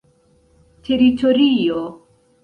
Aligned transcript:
teritorio 0.83 1.79